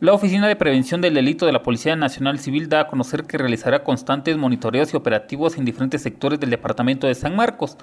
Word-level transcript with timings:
La 0.00 0.14
Oficina 0.14 0.48
de 0.48 0.56
Prevención 0.56 1.02
del 1.02 1.12
Delito 1.12 1.44
de 1.44 1.52
la 1.52 1.62
Policía 1.62 1.94
Nacional 1.94 2.38
Civil 2.38 2.70
da 2.70 2.80
a 2.80 2.86
conocer 2.86 3.24
que 3.24 3.36
realizará 3.36 3.84
constantes 3.84 4.34
monitoreos 4.38 4.94
y 4.94 4.96
operativos 4.96 5.58
en 5.58 5.66
diferentes 5.66 6.00
sectores 6.00 6.40
del 6.40 6.48
departamento 6.48 7.06
de 7.06 7.14
San 7.14 7.36
Marcos. 7.36 7.76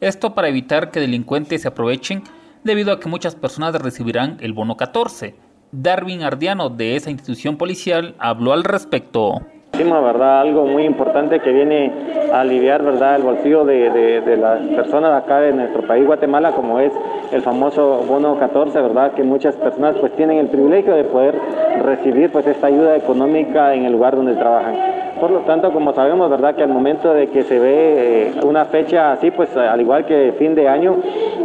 Esto 0.00 0.32
para 0.32 0.46
evitar 0.46 0.92
que 0.92 1.00
delincuentes 1.00 1.62
se 1.62 1.68
aprovechen 1.68 2.22
debido 2.62 2.92
a 2.92 3.00
que 3.00 3.08
muchas 3.08 3.34
personas 3.34 3.74
recibirán 3.74 4.36
el 4.42 4.52
bono 4.52 4.76
14. 4.76 5.34
Darwin 5.72 6.22
Ardiano 6.22 6.70
de 6.70 6.94
esa 6.94 7.10
institución 7.10 7.56
policial 7.56 8.14
habló 8.20 8.52
al 8.52 8.62
respecto. 8.62 9.40
¿verdad? 9.84 10.40
Algo 10.40 10.66
muy 10.66 10.84
importante 10.84 11.40
que 11.40 11.52
viene 11.52 11.92
a 12.32 12.40
aliviar, 12.40 12.82
¿verdad? 12.82 13.16
El 13.16 13.22
bolsillo 13.22 13.64
de, 13.64 13.90
de, 13.90 14.36
las 14.36 14.60
personas 14.68 15.22
acá 15.22 15.40
de 15.40 15.52
nuestro 15.52 15.86
país, 15.86 16.06
Guatemala, 16.06 16.52
como 16.52 16.80
es 16.80 16.92
el 17.32 17.42
famoso 17.42 18.04
bono 18.08 18.38
14, 18.38 18.80
¿verdad? 18.80 19.12
Que 19.12 19.22
muchas 19.22 19.54
personas 19.56 19.96
pues 20.00 20.14
tienen 20.16 20.38
el 20.38 20.48
privilegio 20.48 20.94
de 20.94 21.04
poder 21.04 21.34
recibir 21.82 22.30
pues 22.30 22.46
esta 22.46 22.66
ayuda 22.66 22.96
económica 22.96 23.74
en 23.74 23.84
el 23.84 23.92
lugar 23.92 24.16
donde 24.16 24.34
trabajan. 24.34 24.74
Por 25.20 25.30
lo 25.30 25.40
tanto, 25.40 25.72
como 25.72 25.94
sabemos, 25.94 26.28
¿verdad? 26.28 26.54
Que 26.54 26.62
al 26.62 26.68
momento 26.68 27.14
de 27.14 27.28
que 27.28 27.42
se 27.44 27.58
ve 27.58 28.28
eh, 28.28 28.34
una 28.44 28.66
fecha 28.66 29.12
así, 29.12 29.30
pues 29.30 29.56
al 29.56 29.80
igual 29.80 30.04
que 30.04 30.34
fin 30.38 30.54
de 30.54 30.68
año, 30.68 30.96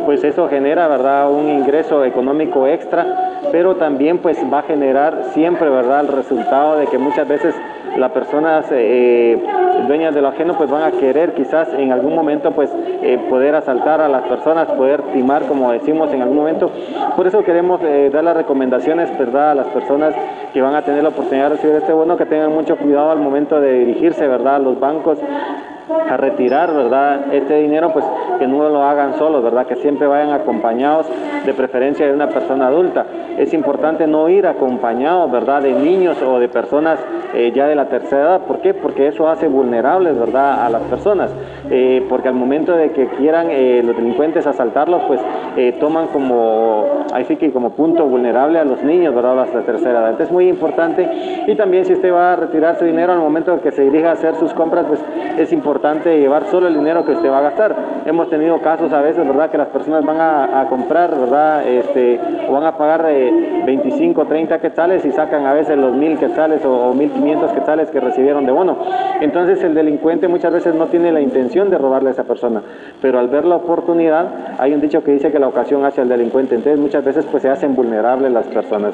pues 0.05 0.23
eso 0.25 0.49
genera, 0.49 0.89
¿verdad? 0.89 1.31
Un 1.31 1.49
ingreso 1.49 2.03
económico 2.03 2.67
extra, 2.67 3.39
pero 3.51 3.75
también 3.75 4.19
pues 4.19 4.37
va 4.51 4.59
a 4.59 4.63
generar 4.63 5.25
siempre, 5.33 5.69
¿verdad? 5.69 6.01
El 6.01 6.07
resultado 6.07 6.77
de 6.77 6.87
que 6.87 6.97
muchas 6.97 7.27
veces 7.27 7.55
las 7.97 8.11
personas 8.11 8.65
eh, 8.71 9.41
dueñas 9.87 10.15
de 10.15 10.21
lo 10.21 10.29
ajeno 10.29 10.57
pues 10.57 10.69
van 10.69 10.83
a 10.83 10.91
querer 10.91 11.33
quizás 11.33 11.69
en 11.73 11.91
algún 11.91 12.15
momento 12.15 12.51
pues 12.51 12.71
eh, 12.75 13.19
poder 13.29 13.55
asaltar 13.55 14.01
a 14.01 14.07
las 14.07 14.23
personas, 14.23 14.67
poder 14.71 15.01
timar 15.13 15.45
como 15.45 15.71
decimos 15.71 16.13
en 16.13 16.21
algún 16.21 16.37
momento. 16.37 16.71
Por 17.15 17.27
eso 17.27 17.43
queremos 17.43 17.81
eh, 17.83 18.09
dar 18.11 18.23
las 18.23 18.37
recomendaciones 18.37 19.15
verdad 19.17 19.51
a 19.51 19.55
las 19.55 19.67
personas 19.67 20.15
que 20.53 20.61
van 20.61 20.75
a 20.75 20.83
tener 20.83 21.03
la 21.03 21.09
oportunidad 21.09 21.49
de 21.49 21.55
recibir 21.55 21.75
este 21.75 21.93
bono 21.93 22.17
que 22.17 22.25
tengan 22.25 22.53
mucho 22.53 22.77
cuidado 22.77 23.11
al 23.11 23.19
momento 23.19 23.59
de 23.59 23.73
dirigirse 23.79 24.27
verdad 24.27 24.55
a 24.55 24.59
los 24.59 24.79
bancos 24.79 25.19
a 26.09 26.17
retirar, 26.17 26.73
¿verdad? 26.73 27.33
Este 27.33 27.55
dinero, 27.61 27.91
pues 27.93 28.05
que 28.39 28.47
no 28.47 28.67
lo 28.69 28.83
hagan 28.83 29.17
solos, 29.17 29.43
¿verdad? 29.43 29.65
Que 29.67 29.75
siempre 29.75 30.07
vayan 30.07 30.31
acompañados, 30.31 31.07
de 31.45 31.53
preferencia 31.53 32.05
de 32.05 32.13
una 32.13 32.27
persona 32.27 32.67
adulta. 32.67 33.05
Es 33.37 33.53
importante 33.53 34.07
no 34.07 34.29
ir 34.29 34.47
acompañados, 34.47 35.31
¿verdad? 35.31 35.61
De 35.61 35.73
niños 35.73 36.21
o 36.21 36.39
de 36.39 36.49
personas 36.49 36.99
eh, 37.33 37.51
ya 37.55 37.67
de 37.67 37.75
la 37.75 37.85
tercera 37.85 38.21
edad. 38.21 38.41
¿Por 38.41 38.59
qué? 38.59 38.73
Porque 38.73 39.07
eso 39.07 39.29
hace 39.29 39.47
vulnerables, 39.47 40.17
¿verdad? 40.17 40.65
A 40.65 40.69
las 40.69 40.81
personas. 40.83 41.33
Eh, 41.69 42.05
porque 42.09 42.27
al 42.27 42.33
momento 42.33 42.75
de 42.75 42.91
que 42.91 43.07
quieran 43.07 43.47
eh, 43.49 43.81
los 43.83 43.95
delincuentes 43.95 44.45
asaltarlos, 44.47 45.01
pues 45.03 45.21
toman 45.79 46.07
como, 46.07 46.85
ahí 47.13 47.25
sí 47.25 47.35
que 47.35 47.51
como 47.51 47.71
punto 47.71 48.05
vulnerable 48.05 48.57
a 48.57 48.63
los 48.63 48.83
niños, 48.83 49.13
¿verdad? 49.13 49.39
A 49.39 49.45
la 49.45 49.61
tercera 49.61 49.99
edad. 49.99 50.09
Entonces 50.11 50.27
es 50.27 50.33
muy 50.33 50.47
importante. 50.47 51.09
Y 51.47 51.55
también 51.55 51.85
si 51.85 51.93
usted 51.93 52.11
va 52.11 52.33
a 52.33 52.35
retirar 52.35 52.77
su 52.77 52.85
dinero 52.85 53.13
al 53.13 53.19
momento 53.19 53.55
de 53.55 53.61
que 53.61 53.71
se 53.71 53.83
dirija 53.83 54.09
a 54.09 54.13
hacer 54.13 54.35
sus 54.35 54.53
compras, 54.53 54.85
pues 54.87 55.03
es 55.37 55.51
importante 55.51 55.80
llevar 56.05 56.45
solo 56.45 56.67
el 56.67 56.75
dinero 56.75 57.05
que 57.05 57.13
usted 57.13 57.29
va 57.29 57.39
a 57.39 57.41
gastar. 57.41 57.75
Hemos 58.05 58.29
tenido 58.29 58.59
casos 58.61 58.91
a 58.93 59.01
veces, 59.01 59.25
¿verdad?, 59.27 59.49
que 59.49 59.57
las 59.57 59.69
personas 59.69 60.05
van 60.05 60.17
a, 60.19 60.67
comprar, 60.69 61.11
¿verdad?, 61.11 61.67
este, 61.67 62.19
o 62.47 62.51
van 62.51 62.63
a 62.63 62.77
pagar 62.77 63.03
25, 63.03 64.25
30 64.25 64.59
quetzales 64.59 65.05
y 65.05 65.11
sacan 65.11 65.45
a 65.45 65.53
veces 65.53 65.77
los 65.77 65.93
1000 65.95 66.17
quetzales 66.17 66.63
o, 66.65 66.89
o 66.89 66.93
1500 66.93 67.51
quetzales 67.51 67.89
que 67.89 67.99
recibieron 67.99 68.45
de 68.45 68.51
bono. 68.51 68.77
Entonces 69.21 69.63
el 69.63 69.73
delincuente 69.73 70.27
muchas 70.27 70.53
veces 70.53 70.75
no 70.75 70.87
tiene 70.87 71.11
la 71.11 71.21
intención 71.21 71.69
de 71.69 71.77
robarle 71.77 72.09
a 72.09 72.11
esa 72.13 72.23
persona, 72.23 72.61
pero 73.01 73.19
al 73.19 73.27
ver 73.27 73.45
la 73.45 73.57
oportunidad, 73.57 74.27
hay 74.57 74.73
un 74.73 74.81
dicho 74.81 75.03
que 75.03 75.11
dice 75.11 75.31
que 75.31 75.39
la 75.39 75.47
ocasión 75.47 75.83
hace 75.85 76.01
al 76.01 76.09
delincuente, 76.09 76.55
entonces 76.55 76.79
muchas 76.79 77.03
veces 77.03 77.25
pues 77.25 77.43
se 77.43 77.49
hacen 77.49 77.75
vulnerables 77.75 78.31
las 78.31 78.47
personas. 78.47 78.93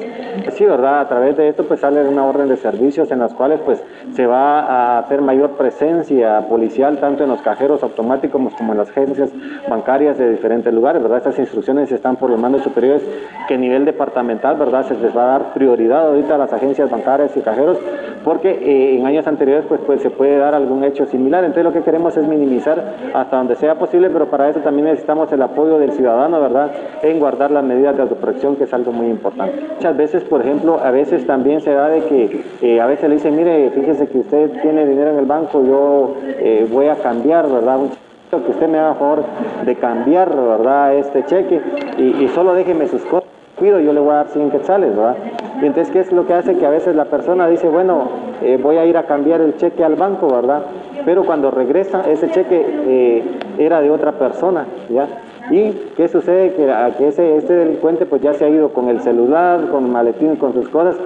Sí, 0.52 0.64
¿verdad? 0.64 1.00
A 1.00 1.08
través 1.08 1.36
de 1.36 1.48
esto 1.48 1.64
pues 1.64 1.80
sale 1.80 2.06
una 2.06 2.24
orden 2.24 2.48
de 2.48 2.56
servicios 2.56 3.10
en 3.10 3.20
las 3.20 3.34
cuales 3.34 3.60
pues 3.64 3.82
se 4.12 4.26
va 4.26 4.60
a 4.60 4.98
hacer 4.98 5.22
mayor 5.22 5.52
presencia 5.52 6.46
policial 6.48 6.77
tanto 6.78 7.24
en 7.24 7.30
los 7.30 7.42
cajeros 7.42 7.82
automáticos 7.82 8.54
como 8.54 8.72
en 8.72 8.78
las 8.78 8.88
agencias 8.90 9.30
bancarias 9.68 10.16
de 10.16 10.30
diferentes 10.30 10.72
lugares, 10.72 11.02
¿verdad? 11.02 11.18
Estas 11.18 11.38
instrucciones 11.38 11.90
están 11.90 12.16
por 12.16 12.30
los 12.30 12.40
mandos 12.40 12.62
superiores 12.62 13.02
que 13.48 13.54
a 13.54 13.56
nivel 13.58 13.84
departamental, 13.84 14.56
¿verdad? 14.56 14.86
Se 14.86 14.94
les 14.94 15.16
va 15.16 15.24
a 15.24 15.38
dar 15.38 15.54
prioridad 15.54 16.06
ahorita 16.06 16.36
a 16.36 16.38
las 16.38 16.52
agencias 16.52 16.88
bancarias 16.88 17.36
y 17.36 17.40
cajeros 17.40 17.78
porque 18.24 18.50
eh, 18.50 18.98
en 18.98 19.06
años 19.06 19.26
anteriores 19.26 19.64
pues, 19.68 19.80
pues 19.86 20.02
se 20.02 20.10
puede 20.10 20.38
dar 20.38 20.54
algún 20.54 20.84
hecho 20.84 21.06
similar. 21.06 21.44
Entonces 21.44 21.64
lo 21.64 21.72
que 21.72 21.82
queremos 21.82 22.16
es 22.16 22.26
minimizar 22.26 22.94
hasta 23.14 23.36
donde 23.36 23.56
sea 23.56 23.76
posible, 23.76 24.10
pero 24.10 24.26
para 24.26 24.48
eso 24.48 24.60
también 24.60 24.86
necesitamos 24.86 25.32
el 25.32 25.42
apoyo 25.42 25.78
del 25.78 25.92
ciudadano, 25.92 26.40
¿verdad? 26.40 26.70
En 27.02 27.18
guardar 27.18 27.50
las 27.50 27.64
medidas 27.64 27.96
de 27.96 28.02
autoprotección, 28.02 28.56
que 28.56 28.64
es 28.64 28.74
algo 28.74 28.92
muy 28.92 29.06
importante. 29.06 29.60
Muchas 29.74 29.96
veces, 29.96 30.24
por 30.24 30.40
ejemplo, 30.40 30.80
a 30.82 30.90
veces 30.90 31.26
también 31.26 31.60
se 31.60 31.72
da 31.72 31.88
de 31.88 32.00
que 32.04 32.44
eh, 32.62 32.80
a 32.80 32.86
veces 32.86 33.08
le 33.08 33.16
dicen, 33.16 33.36
mire, 33.36 33.70
fíjese 33.70 34.06
que 34.08 34.18
usted 34.18 34.50
tiene 34.62 34.86
dinero 34.86 35.10
en 35.10 35.18
el 35.18 35.26
banco, 35.26 35.64
yo 35.64 36.14
eh, 36.24 36.66
voy 36.70 36.88
a 36.88 36.96
cambiar, 36.96 37.48
¿verdad? 37.50 37.78
que 38.30 38.50
usted 38.50 38.68
me 38.68 38.78
haga 38.78 38.94
favor 38.94 39.24
de 39.64 39.74
cambiar, 39.76 40.34
¿verdad? 40.36 40.94
Este 40.96 41.24
cheque 41.24 41.60
y, 41.96 42.28
solo 42.28 42.52
déjeme 42.54 42.86
sus 42.86 43.02
cosas. 43.02 43.28
Cuido, 43.56 43.80
yo 43.80 43.92
le 43.92 44.00
voy 44.00 44.10
a 44.10 44.14
dar 44.16 44.28
100 44.28 44.50
quetzales, 44.50 44.94
¿verdad? 44.94 45.16
Y 45.60 45.66
entonces, 45.66 45.92
¿qué 45.92 46.00
es 46.00 46.12
lo 46.12 46.26
que 46.26 46.34
hace? 46.34 46.56
Que 46.56 46.66
a 46.66 46.70
veces 46.70 46.94
la 46.94 47.06
persona 47.06 47.48
dice, 47.48 47.68
bueno, 47.68 48.08
eh, 48.42 48.58
voy 48.62 48.76
a 48.76 48.86
ir 48.86 48.96
a 48.96 49.04
cambiar 49.04 49.40
el 49.40 49.56
cheque 49.56 49.82
al 49.82 49.96
banco, 49.96 50.28
¿verdad? 50.28 50.62
Pero 51.04 51.24
cuando 51.24 51.50
regresa, 51.50 52.08
ese 52.08 52.30
cheque 52.30 52.64
eh, 52.86 53.24
era 53.58 53.80
de 53.80 53.90
otra 53.90 54.12
persona, 54.12 54.66
¿ya? 54.88 55.08
¿Y 55.50 55.72
qué 55.96 56.08
sucede? 56.08 56.52
Que, 56.52 56.72
que 56.98 57.08
ese, 57.08 57.36
este 57.36 57.54
delincuente 57.54 58.06
pues 58.06 58.20
ya 58.22 58.34
se 58.34 58.44
ha 58.44 58.48
ido 58.48 58.68
con 58.70 58.88
el 58.88 59.00
celular, 59.00 59.68
con 59.70 59.86
el 59.86 59.90
maletín, 59.90 60.36
con 60.36 60.52
sus 60.52 60.68
cosas, 60.68 60.96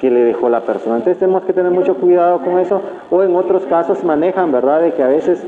que 0.00 0.10
le 0.10 0.24
dejó 0.24 0.48
la 0.48 0.60
persona. 0.60 0.96
Entonces 0.96 1.18
tenemos 1.18 1.44
que 1.44 1.52
tener 1.52 1.70
mucho 1.70 1.94
cuidado 1.94 2.40
con 2.40 2.58
eso. 2.58 2.82
O 3.10 3.22
en 3.22 3.34
otros 3.36 3.64
casos 3.66 4.02
manejan, 4.02 4.50
¿verdad? 4.50 4.82
De 4.82 4.92
que 4.92 5.02
a 5.02 5.08
veces 5.08 5.42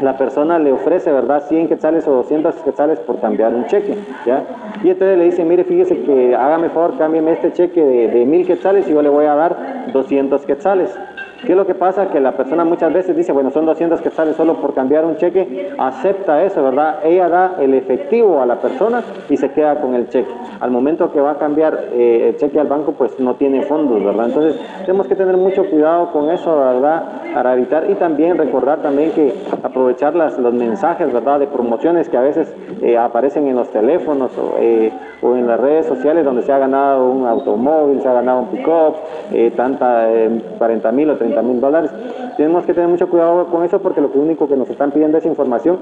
la 0.00 0.16
persona 0.16 0.58
le 0.58 0.72
ofrece, 0.72 1.12
¿verdad? 1.12 1.44
100 1.48 1.68
quetzales 1.68 2.06
o 2.06 2.12
200 2.12 2.54
quetzales 2.56 3.00
por 3.00 3.20
cambiar 3.20 3.54
un 3.54 3.66
cheque, 3.66 3.96
¿ya? 4.26 4.44
Y 4.82 4.90
entonces 4.90 5.18
le 5.18 5.24
dice, 5.24 5.44
mire, 5.44 5.64
fíjese 5.64 6.02
que 6.02 6.34
hágame 6.34 6.70
favor, 6.70 6.96
cámbiame 6.98 7.32
este 7.32 7.52
cheque 7.52 7.84
de, 7.84 8.08
de 8.08 8.26
1000 8.26 8.46
quetzales 8.46 8.88
y 8.88 8.92
yo 8.92 9.02
le 9.02 9.08
voy 9.08 9.26
a 9.26 9.34
dar 9.34 9.92
200 9.92 10.44
quetzales. 10.46 10.96
¿Qué 11.44 11.52
es 11.52 11.58
lo 11.58 11.66
que 11.66 11.74
pasa? 11.74 12.08
Que 12.08 12.20
la 12.20 12.32
persona 12.32 12.64
muchas 12.64 12.92
veces 12.92 13.14
dice, 13.14 13.30
bueno, 13.32 13.50
son 13.50 13.66
200 13.66 14.00
que 14.00 14.10
sale 14.10 14.32
solo 14.32 14.54
por 14.54 14.72
cambiar 14.72 15.04
un 15.04 15.16
cheque, 15.16 15.74
acepta 15.78 16.42
eso, 16.42 16.62
¿verdad? 16.62 17.00
Ella 17.04 17.28
da 17.28 17.56
el 17.60 17.74
efectivo 17.74 18.40
a 18.40 18.46
la 18.46 18.60
persona 18.60 19.02
y 19.28 19.36
se 19.36 19.50
queda 19.50 19.80
con 19.80 19.94
el 19.94 20.08
cheque. 20.08 20.30
Al 20.60 20.70
momento 20.70 21.12
que 21.12 21.20
va 21.20 21.32
a 21.32 21.38
cambiar 21.38 21.88
eh, 21.92 22.30
el 22.30 22.36
cheque 22.36 22.58
al 22.58 22.68
banco, 22.68 22.92
pues 22.92 23.20
no 23.20 23.34
tiene 23.34 23.62
fondos, 23.62 24.02
¿verdad? 24.02 24.26
Entonces, 24.26 24.58
tenemos 24.86 25.06
que 25.06 25.16
tener 25.16 25.36
mucho 25.36 25.68
cuidado 25.68 26.10
con 26.12 26.30
eso, 26.30 26.58
¿verdad? 26.58 27.04
Para 27.34 27.54
evitar 27.54 27.90
y 27.90 27.94
también 27.94 28.38
recordar 28.38 28.80
también 28.80 29.10
que 29.10 29.34
aprovechar 29.62 30.14
las, 30.14 30.38
los 30.38 30.54
mensajes, 30.54 31.12
¿verdad? 31.12 31.40
De 31.40 31.46
promociones 31.46 32.08
que 32.08 32.16
a 32.16 32.20
veces 32.20 32.54
eh, 32.80 32.96
aparecen 32.96 33.48
en 33.48 33.56
los 33.56 33.70
teléfonos 33.70 34.30
o, 34.38 34.56
eh, 34.60 34.92
o, 35.20 35.34
en 35.34 35.46
las 35.46 35.58
redes 35.58 35.86
sociales 35.86 36.24
donde 36.24 36.42
se 36.42 36.52
ha 36.52 36.58
ganado 36.58 37.10
un 37.10 37.26
automóvil, 37.26 38.00
se 38.00 38.08
ha 38.08 38.12
ganado 38.12 38.40
un 38.40 38.48
pick-up, 38.48 38.94
tanta 39.56 40.08
40 40.58 40.92
mil 40.92 41.10
o 41.10 41.16
30 41.16 41.42
mil 41.42 41.60
dólares. 41.60 41.90
Tenemos 42.36 42.64
que 42.64 42.74
tener 42.74 42.88
mucho 42.88 43.08
cuidado 43.08 43.46
con 43.46 43.64
eso 43.64 43.80
porque 43.80 44.00
lo 44.00 44.08
único 44.14 44.48
que 44.48 44.56
nos 44.56 44.70
están 44.70 44.92
pidiendo 44.92 45.18
es 45.18 45.26
información 45.26 45.78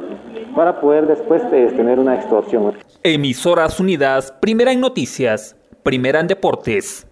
para 0.55 0.81
poder 0.81 1.07
después 1.07 1.43
eh, 1.53 1.73
tener 1.77 1.99
una 1.99 2.15
extorsión. 2.15 2.75
Emisoras 3.03 3.81
Unidas, 3.81 4.33
primera 4.41 4.73
en 4.73 4.81
noticias, 4.81 5.57
primera 5.83 6.21
en 6.21 6.27
deportes. 6.27 7.07